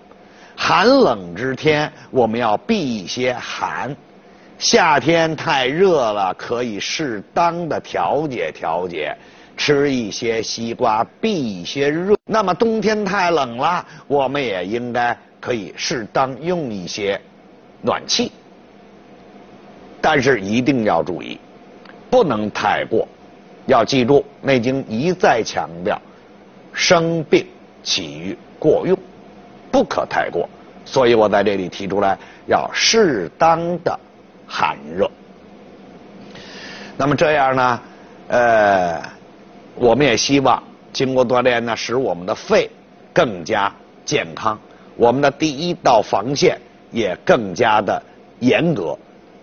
[0.56, 3.96] 寒冷之天，我们要避一些寒。
[4.58, 9.16] 夏天太热了，可以适当的调节调节。
[9.58, 12.16] 吃一些西瓜，避一些热。
[12.26, 17.20] 那么冬天太冷了，我们也应该可以适当用一些
[17.82, 18.32] 暖气。
[20.00, 21.40] 但是一定要注意，
[22.10, 23.08] 不能太过。
[23.66, 26.00] 要记住，《内经》一再强调，
[26.72, 27.46] 生病
[27.84, 28.98] 起于过用，
[29.72, 30.48] 不可太过。
[30.86, 34.00] 所以我在这里提出来，要适当的
[34.48, 35.10] 寒热。
[36.96, 37.82] 那么这样呢，
[38.28, 39.17] 呃。
[39.80, 40.62] 我们也希望
[40.92, 42.70] 经过锻炼呢，使我们的肺
[43.14, 43.72] 更加
[44.06, 44.60] 健康，
[44.96, 46.60] 我们的第一道防线
[46.92, 48.02] 也更加的
[48.40, 48.98] 严格，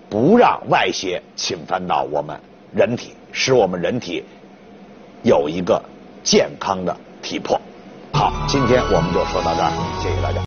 [0.09, 2.39] 不让外邪侵犯到我们
[2.75, 4.25] 人体，使我们人体
[5.23, 5.81] 有一个
[6.23, 7.61] 健康的体魄。
[8.13, 9.71] 好，今天我们就说到这儿，
[10.03, 10.41] 谢谢大家。